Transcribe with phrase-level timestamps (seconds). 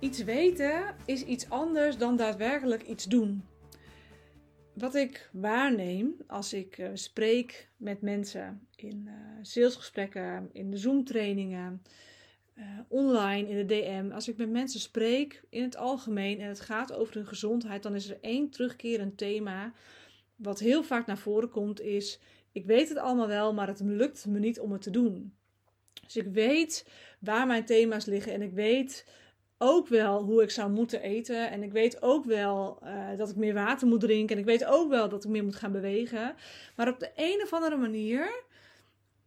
[0.00, 3.44] Iets weten is iets anders dan daadwerkelijk iets doen.
[4.74, 9.12] Wat ik waarneem als ik uh, spreek met mensen in uh,
[9.42, 11.82] salesgesprekken, in de Zoom-trainingen,
[12.54, 14.10] uh, online, in de DM.
[14.12, 17.94] Als ik met mensen spreek in het algemeen en het gaat over hun gezondheid, dan
[17.94, 19.72] is er één terugkerend thema.
[20.36, 22.20] Wat heel vaak naar voren komt, is:
[22.52, 25.34] ik weet het allemaal wel, maar het lukt me niet om het te doen.
[26.02, 26.86] Dus ik weet
[27.18, 29.06] waar mijn thema's liggen en ik weet
[29.62, 31.50] ook wel hoe ik zou moeten eten.
[31.50, 34.34] En ik weet ook wel uh, dat ik meer water moet drinken.
[34.34, 36.34] En ik weet ook wel dat ik meer moet gaan bewegen.
[36.76, 38.44] Maar op de een of andere manier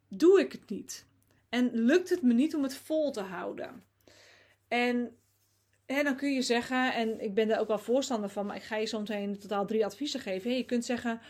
[0.08, 1.06] doe ik het niet.
[1.50, 3.84] En lukt het me niet om het vol te houden.
[4.68, 5.16] En
[5.86, 8.64] hè, dan kun je zeggen, en ik ben daar ook wel voorstander van, maar ik
[8.64, 10.56] ga je soms in totaal drie adviezen geven.
[10.56, 11.22] Je kunt zeggen,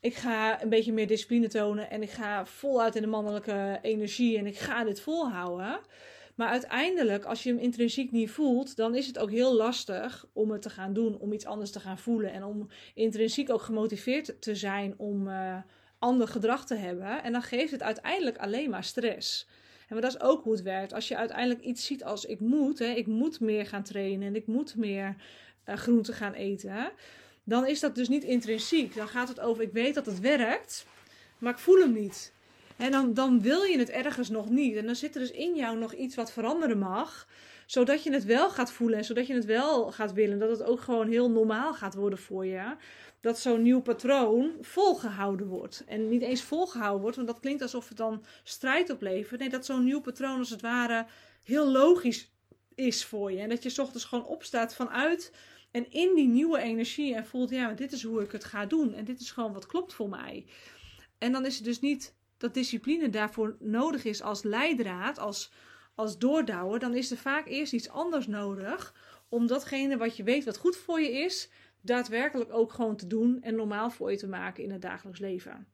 [0.00, 4.38] ik ga een beetje meer discipline tonen en ik ga voluit in de mannelijke energie
[4.38, 5.80] en ik ga dit volhouden.
[6.36, 10.50] Maar uiteindelijk, als je hem intrinsiek niet voelt, dan is het ook heel lastig om
[10.50, 14.42] het te gaan doen, om iets anders te gaan voelen en om intrinsiek ook gemotiveerd
[14.42, 15.56] te zijn om uh,
[15.98, 17.22] ander gedrag te hebben.
[17.22, 19.48] En dan geeft het uiteindelijk alleen maar stress.
[19.88, 20.92] En dat is ook hoe het werkt.
[20.92, 24.36] Als je uiteindelijk iets ziet als ik moet, hè, ik moet meer gaan trainen en
[24.36, 25.16] ik moet meer
[25.68, 26.90] uh, groente gaan eten,
[27.44, 28.94] dan is dat dus niet intrinsiek.
[28.94, 30.86] Dan gaat het over ik weet dat het werkt,
[31.38, 32.34] maar ik voel hem niet.
[32.76, 34.76] En dan, dan wil je het ergens nog niet.
[34.76, 37.28] En dan zit er dus in jou nog iets wat veranderen mag.
[37.66, 40.38] Zodat je het wel gaat voelen en zodat je het wel gaat willen.
[40.38, 42.76] Dat het ook gewoon heel normaal gaat worden voor je.
[43.20, 45.84] Dat zo'n nieuw patroon volgehouden wordt.
[45.86, 49.40] En niet eens volgehouden wordt, want dat klinkt alsof het dan strijd oplevert.
[49.40, 51.06] Nee, dat zo'n nieuw patroon als het ware
[51.42, 52.30] heel logisch
[52.74, 53.38] is voor je.
[53.38, 55.32] En dat je ochtends gewoon opstaat vanuit
[55.70, 58.94] en in die nieuwe energie en voelt, ja, dit is hoe ik het ga doen.
[58.94, 60.44] En dit is gewoon wat klopt voor mij.
[61.18, 65.52] En dan is het dus niet dat discipline daarvoor nodig is als leidraad, als,
[65.94, 68.94] als doordouwer, dan is er vaak eerst iets anders nodig
[69.28, 71.50] om datgene wat je weet wat goed voor je is,
[71.80, 75.66] daadwerkelijk ook gewoon te doen en normaal voor je te maken in het dagelijks leven.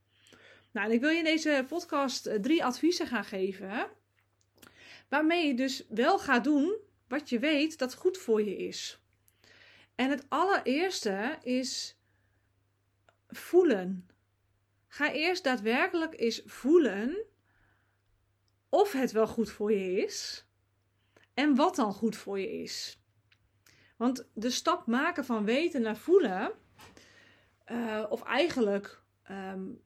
[0.71, 3.87] Nou, en ik wil je in deze podcast eh, drie adviezen gaan geven,
[5.09, 6.77] waarmee je dus wel gaat doen
[7.09, 9.01] wat je weet dat goed voor je is.
[9.95, 11.97] En het allereerste is
[13.29, 14.07] voelen.
[14.93, 17.25] Ga eerst daadwerkelijk eens voelen
[18.69, 20.47] of het wel goed voor je is
[21.35, 23.03] en wat dan goed voor je is.
[23.97, 26.53] Want de stap maken van weten naar voelen,
[27.71, 29.81] uh, of eigenlijk um,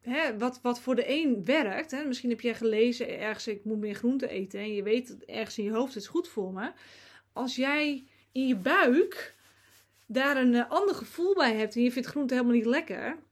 [0.00, 1.90] hè, wat, wat voor de een werkt.
[1.90, 5.58] Hè, misschien heb je gelezen ergens, ik moet meer groente eten en je weet ergens
[5.58, 6.72] in je hoofd, het is goed voor me.
[7.32, 9.34] Als jij in je buik
[10.06, 13.24] daar een uh, ander gevoel bij hebt en je vindt groente helemaal niet lekker,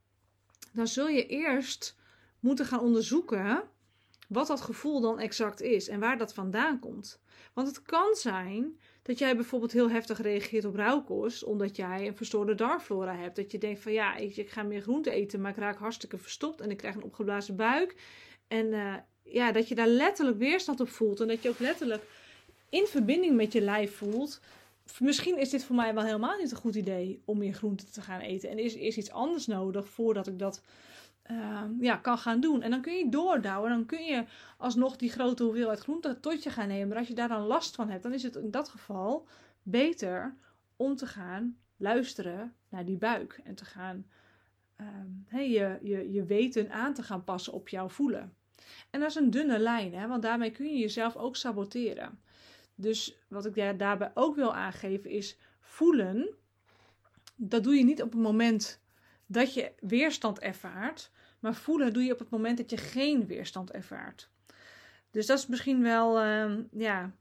[0.74, 1.96] dan zul je eerst
[2.40, 3.62] moeten gaan onderzoeken
[4.28, 7.22] wat dat gevoel dan exact is en waar dat vandaan komt.
[7.52, 12.16] Want het kan zijn dat jij bijvoorbeeld heel heftig reageert op rauwkost, omdat jij een
[12.16, 13.36] verstoorde darmflora hebt.
[13.36, 16.18] Dat je denkt van ja, ik, ik ga meer groente eten, maar ik raak hartstikke
[16.18, 17.94] verstopt en ik krijg een opgeblazen buik.
[18.48, 22.02] En uh, ja, dat je daar letterlijk weerstand op voelt en dat je ook letterlijk
[22.68, 24.40] in verbinding met je lijf voelt.
[24.98, 28.00] Misschien is dit voor mij wel helemaal niet een goed idee om meer groente te
[28.00, 28.50] gaan eten.
[28.50, 30.62] En is, is iets anders nodig voordat ik dat
[31.30, 32.62] uh, ja, kan gaan doen.
[32.62, 33.70] En dan kun je doordouwen.
[33.70, 34.24] Dan kun je
[34.58, 36.88] alsnog die grote hoeveelheid groente tot je gaan nemen.
[36.88, 39.26] Maar als je daar dan last van hebt, dan is het in dat geval
[39.62, 40.36] beter
[40.76, 43.40] om te gaan luisteren naar die buik.
[43.44, 44.06] En te gaan
[44.80, 48.34] uh, je, je, je weten aan te gaan passen op jouw voelen.
[48.90, 52.18] En dat is een dunne lijn, hè, want daarmee kun je jezelf ook saboteren.
[52.74, 56.34] Dus wat ik daarbij ook wil aangeven is voelen.
[57.36, 58.80] Dat doe je niet op het moment
[59.26, 63.70] dat je weerstand ervaart, maar voelen doe je op het moment dat je geen weerstand
[63.70, 64.30] ervaart.
[65.10, 67.12] Dus dat is misschien wel uh, ja,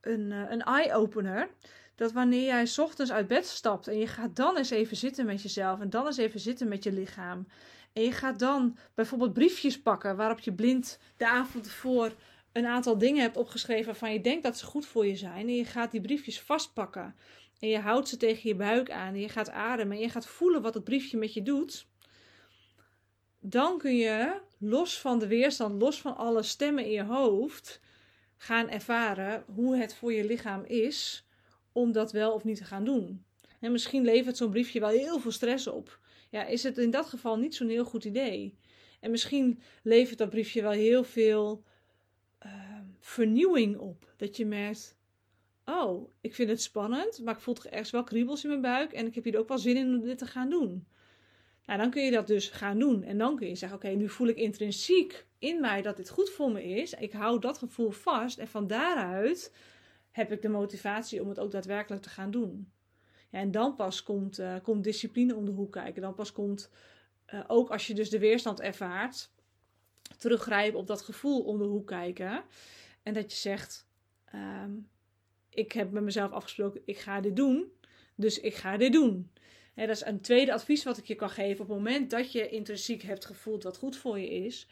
[0.00, 1.48] een, uh, een eye-opener.
[1.94, 5.42] Dat wanneer jij ochtends uit bed stapt en je gaat dan eens even zitten met
[5.42, 7.46] jezelf en dan eens even zitten met je lichaam.
[7.92, 12.12] En je gaat dan bijvoorbeeld briefjes pakken waarop je blind de avond ervoor
[12.52, 15.46] een aantal dingen hebt opgeschreven waarvan je denkt dat ze goed voor je zijn.
[15.46, 17.14] En je gaat die briefjes vastpakken.
[17.58, 19.14] En je houdt ze tegen je buik aan.
[19.14, 19.96] En je gaat ademen.
[19.96, 21.86] En je gaat voelen wat het briefje met je doet.
[23.40, 27.80] Dan kun je, los van de weerstand, los van alle stemmen in je hoofd,
[28.36, 31.26] gaan ervaren hoe het voor je lichaam is
[31.72, 33.24] om dat wel of niet te gaan doen.
[33.60, 36.00] En misschien levert zo'n briefje wel heel veel stress op.
[36.30, 38.58] Ja, is het in dat geval niet zo'n heel goed idee.
[39.00, 41.64] En misschien levert dat briefje wel heel veel
[43.08, 44.12] vernieuwing op.
[44.16, 44.96] Dat je merkt,
[45.64, 48.92] oh, ik vind het spannend, maar ik voel toch ergens wel kriebels in mijn buik
[48.92, 50.86] en ik heb hier ook wel zin in om dit te gaan doen.
[51.64, 53.02] Nou, dan kun je dat dus gaan doen.
[53.02, 56.30] En dan kun je zeggen, oké, nu voel ik intrinsiek in mij dat dit goed
[56.30, 56.92] voor me is.
[56.92, 59.54] Ik hou dat gevoel vast en van daaruit
[60.10, 62.72] heb ik de motivatie om het ook daadwerkelijk te gaan doen.
[63.30, 66.02] Ja, en dan pas komt, uh, komt discipline om de hoek kijken.
[66.02, 66.70] Dan pas komt,
[67.34, 69.30] uh, ook als je dus de weerstand ervaart,
[70.16, 72.44] teruggrijpen op dat gevoel om de hoek kijken.
[73.08, 73.86] En dat je zegt,
[74.34, 74.88] um,
[75.50, 77.72] ik heb met mezelf afgesproken, ik ga dit doen.
[78.14, 79.30] Dus ik ga dit doen.
[79.74, 81.60] En dat is een tweede advies wat ik je kan geven.
[81.64, 84.68] Op het moment dat je intrinsiek hebt gevoeld wat goed voor je is,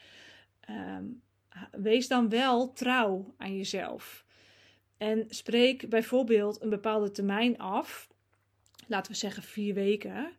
[0.70, 1.22] um,
[1.70, 4.24] wees dan wel trouw aan jezelf.
[4.96, 8.08] En spreek bijvoorbeeld een bepaalde termijn af,
[8.86, 10.32] laten we zeggen vier weken,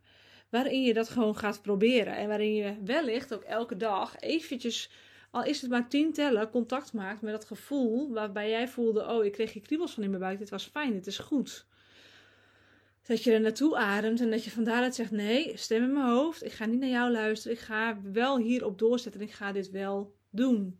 [0.48, 2.16] waarin je dat gewoon gaat proberen.
[2.16, 4.90] En waarin je wellicht ook elke dag eventjes,
[5.30, 9.24] al is het maar tien tellen, contact maakt met dat gevoel waarbij jij voelde, oh
[9.24, 11.66] ik kreeg hier kriebels van in mijn buik, dit was fijn, dit is goed.
[13.02, 16.06] Dat je er naartoe ademt en dat je van daaruit zegt, nee, stem in mijn
[16.06, 19.52] hoofd, ik ga niet naar jou luisteren, ik ga wel hierop doorzetten en ik ga
[19.52, 20.78] dit wel doen.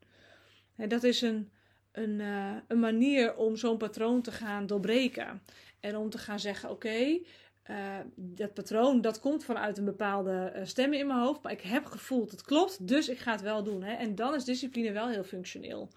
[0.77, 1.51] En dat is een,
[1.93, 5.43] een, uh, een manier om zo'n patroon te gaan doorbreken.
[5.81, 7.21] En om te gaan zeggen: oké,
[7.71, 11.43] uh, dat patroon dat komt vanuit een bepaalde uh, stem in mijn hoofd.
[11.43, 13.83] Maar ik heb gevoeld, het klopt, dus ik ga het wel doen.
[13.83, 13.95] Hè?
[13.95, 15.91] En dan is discipline wel heel functioneel.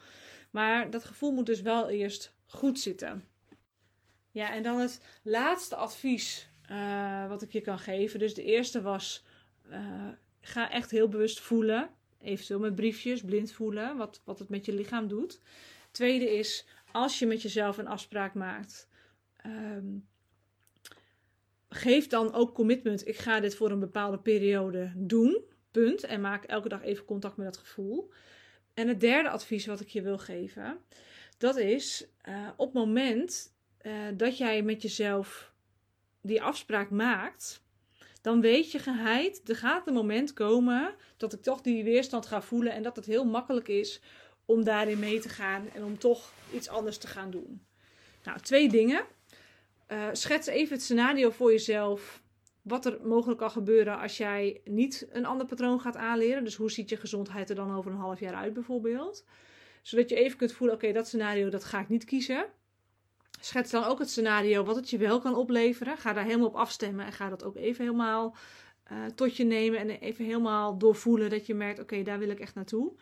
[0.52, 3.24] Maar dat gevoel moet dus wel eerst goed zitten.
[4.32, 6.50] Ja, en dan het laatste advies
[7.28, 8.20] wat ik je kan geven.
[8.20, 9.24] Dus de eerste was:
[10.42, 11.90] ga echt heel bewust voelen
[12.24, 15.42] eventueel met briefjes, blind voelen, wat, wat het met je lichaam doet.
[15.92, 18.88] Tweede is, als je met jezelf een afspraak maakt,
[19.46, 20.08] um,
[21.74, 23.08] geef dan ook commitment.
[23.08, 26.04] Ik ga dit voor een bepaalde periode doen, punt.
[26.04, 28.12] En maak elke dag even contact met dat gevoel.
[28.74, 30.78] En het derde advies wat ik je wil geven,
[31.38, 35.54] dat is uh, op het moment uh, dat jij met jezelf
[36.22, 37.64] die afspraak maakt,
[38.22, 42.42] dan weet je geheid, er gaat een moment komen dat ik toch die weerstand ga
[42.42, 44.02] voelen en dat het heel makkelijk is
[44.46, 47.66] om daarin mee te gaan en om toch iets anders te gaan doen.
[48.24, 49.06] Nou, twee dingen.
[49.92, 52.22] Uh, schets even het scenario voor jezelf.
[52.62, 56.44] Wat er mogelijk kan gebeuren als jij niet een ander patroon gaat aanleren.
[56.44, 59.26] Dus hoe ziet je gezondheid er dan over een half jaar uit bijvoorbeeld.
[59.82, 62.46] Zodat je even kunt voelen, oké, dat scenario dat ga ik niet kiezen.
[63.40, 65.98] Schets dan ook het scenario wat het je wel kan opleveren.
[65.98, 68.36] Ga daar helemaal op afstemmen en ga dat ook even helemaal
[68.92, 72.40] uh, tot je nemen en even helemaal doorvoelen dat je merkt: oké, daar wil ik
[72.40, 72.94] echt naartoe.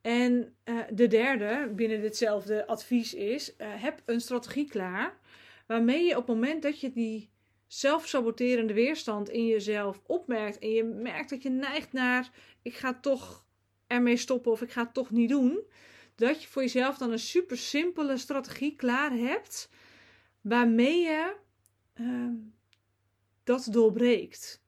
[0.00, 5.18] En uh, de derde binnen ditzelfde advies is: heb een strategie klaar
[5.66, 7.30] waarmee je op het moment dat je die
[7.66, 12.30] zelfsaboterende weerstand in jezelf opmerkt en je merkt dat je neigt naar:
[12.62, 13.46] ik ga toch
[13.86, 15.62] ermee stoppen of ik ga het toch niet doen
[16.14, 19.68] dat je voor jezelf dan een super simpele strategie klaar hebt
[20.40, 21.36] waarmee je
[21.94, 22.28] uh,
[23.44, 24.62] dat doorbreekt.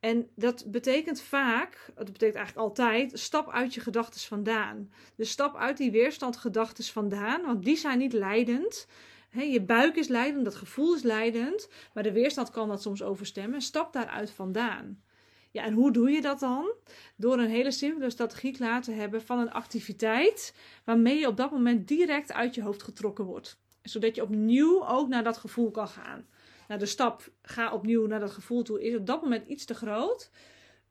[0.00, 4.92] En dat betekent vaak, dat betekent eigenlijk altijd, stap uit je gedachten vandaan.
[5.16, 8.86] Dus stap uit die weerstandgedachten vandaan, want die zijn niet leidend.
[9.30, 13.60] Je buik is leidend, dat gevoel is leidend, maar de weerstand kan dat soms overstemmen.
[13.60, 15.02] Stap daaruit vandaan.
[15.50, 16.72] Ja, en hoe doe je dat dan?
[17.16, 20.54] Door een hele simpele strategie klaar te hebben van een activiteit
[20.84, 23.60] waarmee je op dat moment direct uit je hoofd getrokken wordt.
[23.82, 26.26] Zodat je opnieuw ook naar dat gevoel kan gaan.
[26.68, 29.74] Nou, de stap ga opnieuw naar dat gevoel toe is op dat moment iets te
[29.74, 30.30] groot.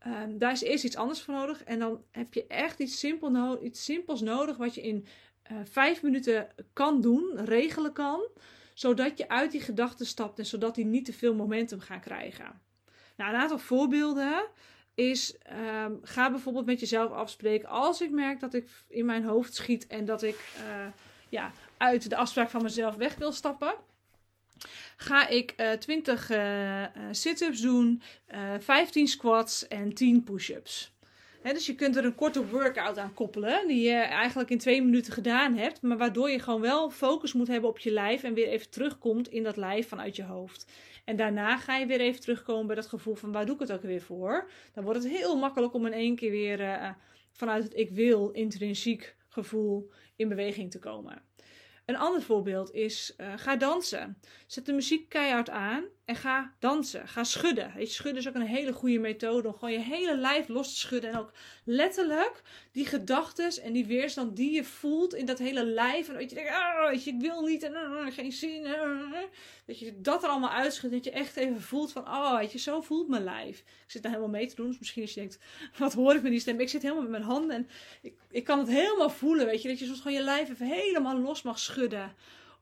[0.07, 1.63] Um, daar is eerst iets anders voor nodig.
[1.63, 5.05] En dan heb je echt iets, simpel iets simpels nodig wat je in
[5.51, 8.27] uh, vijf minuten kan doen, regelen kan.
[8.73, 12.61] Zodat je uit die gedachten stapt en zodat die niet te veel momentum gaan krijgen.
[13.15, 14.45] Nou, een aantal voorbeelden
[14.93, 15.35] is,
[15.85, 17.69] um, ga bijvoorbeeld met jezelf afspreken.
[17.69, 20.85] Als ik merk dat ik in mijn hoofd schiet en dat ik uh,
[21.29, 23.73] ja, uit de afspraak van mezelf weg wil stappen.
[24.97, 28.01] Ga ik uh, 20 uh, sit-ups doen,
[28.59, 30.96] 15 squats en 10 push-ups.
[31.43, 35.13] Dus je kunt er een korte workout aan koppelen, die je eigenlijk in twee minuten
[35.13, 38.47] gedaan hebt, maar waardoor je gewoon wel focus moet hebben op je lijf en weer
[38.47, 40.71] even terugkomt in dat lijf vanuit je hoofd.
[41.05, 43.71] En daarna ga je weer even terugkomen bij dat gevoel van waar doe ik het
[43.71, 44.49] ook weer voor.
[44.73, 46.89] Dan wordt het heel makkelijk om in één keer weer uh,
[47.31, 51.21] vanuit het ik wil intrinsiek gevoel in beweging te komen.
[51.87, 54.17] Een ander voorbeeld is uh, ga dansen.
[54.47, 57.07] Zet de muziek keihard aan en ga dansen.
[57.07, 57.73] Ga schudden.
[57.87, 61.09] Schudden is ook een hele goede methode om gewoon je hele lijf los te schudden.
[61.09, 61.31] En ook
[61.63, 62.41] letterlijk
[62.71, 66.07] die gedachten en die weerstand die je voelt in dat hele lijf.
[66.07, 66.51] En dat je denkt,
[66.89, 68.67] weet je, ik wil niet en uh, geen zin.
[69.65, 70.93] Dat je dat er allemaal uitschudt.
[70.93, 73.59] Dat je echt even voelt van, oh, weet je, zo voelt mijn lijf.
[73.59, 74.67] Ik zit daar helemaal mee te doen.
[74.67, 75.39] Dus misschien als je denkt,
[75.77, 76.59] wat hoor ik met die stem?
[76.59, 77.67] Ik zit helemaal met mijn handen en
[78.01, 79.45] ik, ik kan het helemaal voelen.
[79.45, 81.75] Weet je, dat je soms gewoon je lijf even helemaal los mag schudden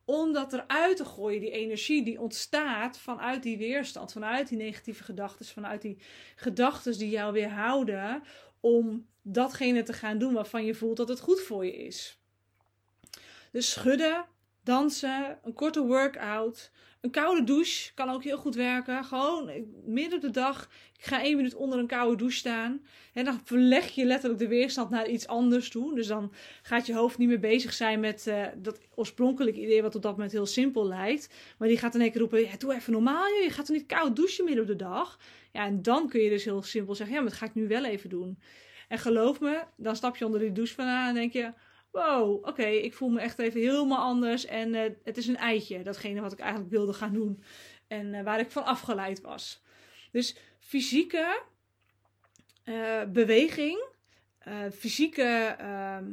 [0.05, 5.03] om dat eruit te gooien, die energie die ontstaat vanuit die weerstand, vanuit die negatieve
[5.03, 5.97] gedachten, vanuit die
[6.35, 8.23] gedachten die jou weerhouden
[8.59, 12.19] om datgene te gaan doen waarvan je voelt dat het goed voor je is.
[13.51, 14.25] Dus schudden,
[14.63, 16.71] dansen, een korte workout,
[17.05, 19.03] een koude douche kan ook heel goed werken.
[19.03, 19.51] Gewoon
[19.85, 22.81] midden op de dag, ik ga één minuut onder een koude douche staan.
[23.13, 25.95] En dan verleg je letterlijk de weerstand naar iets anders toe.
[25.95, 29.95] Dus dan gaat je hoofd niet meer bezig zijn met uh, dat oorspronkelijke idee wat
[29.95, 31.33] op dat moment heel simpel lijkt.
[31.57, 33.85] Maar die gaat in één keer roepen, ja, doe even normaal, je gaat er niet
[33.85, 35.19] koud douchen midden op de dag.
[35.51, 37.67] Ja, en dan kun je dus heel simpel zeggen, ja, maar dat ga ik nu
[37.67, 38.39] wel even doen.
[38.87, 41.53] En geloof me, dan stap je onder die douche vandaan en denk je,
[41.95, 44.45] wow, oké, ik voel me echt even helemaal anders.
[44.45, 47.43] En uh, het is een eitje, datgene wat ik eigenlijk wilde gaan doen.
[47.87, 49.63] En uh, waar ik van afgeleid was.
[50.11, 51.41] Dus fysieke
[52.65, 53.93] uh, beweging,
[54.73, 56.11] fysieke ehm,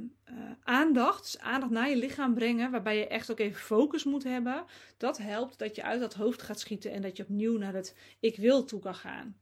[0.63, 4.65] aandacht, dus aandacht naar je lichaam brengen, waarbij je echt ook even focus moet hebben.
[4.97, 7.97] Dat helpt dat je uit dat hoofd gaat schieten en dat je opnieuw naar het
[8.21, 9.37] ik wil toe kan gaan.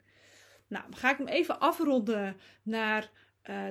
[0.66, 3.10] Nou, dan ga ik hem even afronden naar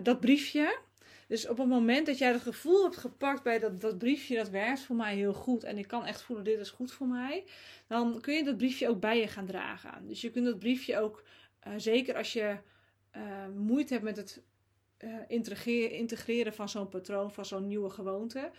[0.04, 0.80] dat briefje.
[1.30, 4.50] Dus op het moment dat jij het gevoel hebt gepakt bij dat, dat briefje, dat
[4.50, 5.64] werkt voor mij heel goed.
[5.64, 7.44] En ik kan echt voelen, dit is goed voor mij.
[7.88, 10.08] Dan kun je dat briefje ook bij je gaan dragen.
[10.08, 11.24] Dus je kunt dat briefje ook,
[11.68, 12.58] uh, zeker als je
[13.16, 14.42] uh, moeite hebt met het
[15.00, 18.52] uh, integreren van zo'n patroon, van zo'n nieuwe gewoonte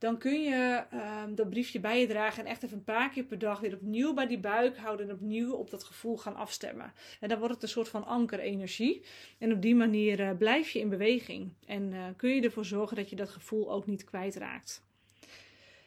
[0.00, 0.84] dan kun je
[1.24, 3.74] um, dat briefje bij je dragen en echt even een paar keer per dag weer
[3.74, 6.92] opnieuw bij die buik houden en opnieuw op dat gevoel gaan afstemmen.
[7.20, 9.04] En dan wordt het een soort van ankerenergie.
[9.38, 12.96] En op die manier uh, blijf je in beweging en uh, kun je ervoor zorgen
[12.96, 14.82] dat je dat gevoel ook niet kwijtraakt.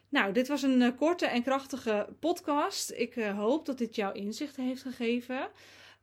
[0.10, 2.92] Nou, dit was een uh, korte en krachtige podcast.
[2.92, 5.50] Ik hoop dat dit jouw inzichten heeft gegeven.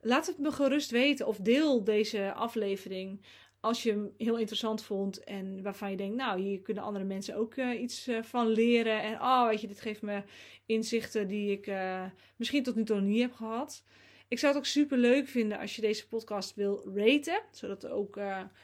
[0.01, 3.21] Laat het me gerust weten of deel deze aflevering
[3.61, 7.35] als je hem heel interessant vond en waarvan je denkt, nou, hier kunnen andere mensen
[7.35, 9.01] ook uh, iets uh, van leren.
[9.01, 10.23] En oh, weet je, dit geeft me
[10.65, 12.03] inzichten die ik uh,
[12.35, 13.83] misschien tot nu toe niet heb gehad.
[14.27, 18.19] Ik zou het ook super leuk vinden als je deze podcast wil raten, zodat ook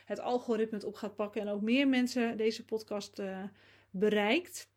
[0.06, 3.22] het algoritme het op gaat pakken en ook meer mensen deze podcast
[3.90, 4.70] bereikt.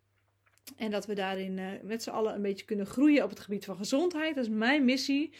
[0.77, 3.77] En dat we daarin met z'n allen een beetje kunnen groeien op het gebied van
[3.77, 4.35] gezondheid.
[4.35, 5.33] Dat is mijn missie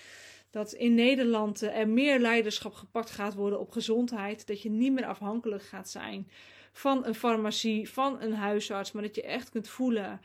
[0.51, 4.47] dat in Nederland er meer leiderschap gepakt gaat worden op gezondheid.
[4.47, 6.31] Dat je niet meer afhankelijk gaat zijn
[6.73, 10.21] van een farmacie, van een huisarts, maar dat je echt kunt voelen.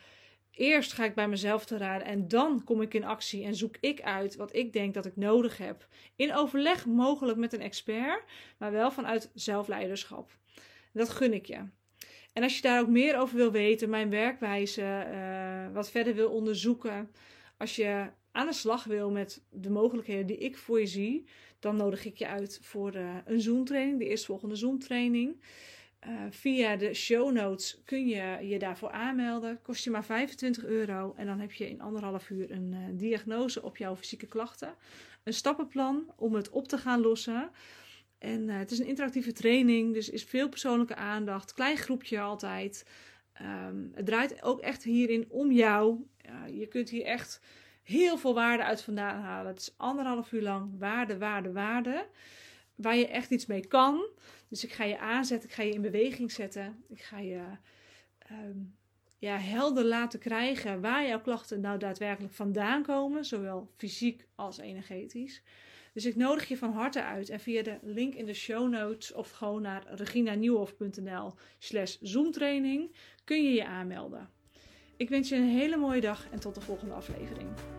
[0.52, 3.76] Eerst ga ik bij mezelf te raden en dan kom ik in actie en zoek
[3.80, 5.88] ik uit wat ik denk dat ik nodig heb.
[6.16, 8.24] In overleg mogelijk met een expert,
[8.58, 10.38] maar wel vanuit zelfleiderschap.
[10.94, 11.64] Dat gun ik je.
[12.34, 16.30] En als je daar ook meer over wil weten, mijn werkwijze, uh, wat verder wil
[16.30, 17.12] onderzoeken,
[17.58, 21.26] als je aan de slag wil met de mogelijkheden die ik voor je zie,
[21.60, 25.42] dan nodig ik je uit voor uh, een Zoom-training, de eerstvolgende Zoom-training.
[26.08, 29.62] Uh, via de show notes kun je je daarvoor aanmelden.
[29.62, 31.14] Kost je maar 25 euro.
[31.18, 34.76] En dan heb je in anderhalf uur een uh, diagnose op jouw fysieke klachten.
[35.24, 37.50] Een stappenplan om het op te gaan lossen.
[38.18, 41.54] En het is een interactieve training, dus is veel persoonlijke aandacht.
[41.54, 42.86] Klein groepje altijd.
[43.42, 46.06] Um, het draait ook echt hierin om jou.
[46.52, 47.42] je kunt hier echt
[47.86, 49.52] heel veel waarde uit vandaan halen.
[49.52, 52.08] Het is anderhalf uur lang waarde, waarde, waarde.
[52.76, 54.06] Waar je echt iets mee kan.
[54.48, 56.84] Dus ik ga je aanzetten, ik ga je in beweging zetten.
[56.88, 57.42] Ik ga je
[58.32, 58.76] um,
[59.18, 63.26] ja, helder laten krijgen waar jouw klachten nou daadwerkelijk vandaan komen.
[63.26, 65.42] Zowel fysiek als energetisch.
[65.94, 67.30] Dus ik nodig je van harte uit.
[67.30, 73.44] En via de link in de show notes of gewoon naar reginanieuwhof.nl slash zoomtraining kun
[73.44, 74.30] je je aanmelden.
[74.98, 77.75] Ik wens je een hele mooie dag en tot de volgende aflevering.